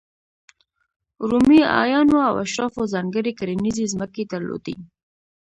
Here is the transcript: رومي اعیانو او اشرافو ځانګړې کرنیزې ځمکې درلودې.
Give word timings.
رومي 1.29 1.59
اعیانو 1.79 2.17
او 2.27 2.33
اشرافو 2.45 2.81
ځانګړې 2.93 3.31
کرنیزې 3.39 3.85
ځمکې 3.93 4.23
درلودې. 4.31 4.75